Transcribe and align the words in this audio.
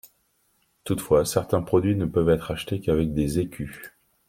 Toutefois 0.83 1.25
certains 1.25 1.61
produits 1.61 1.93
ne 1.93 2.07
peuvent 2.07 2.31
être 2.31 2.49
achetés 2.49 2.81
qu'avec 2.81 3.13
des 3.13 3.37
Écus. 3.37 3.75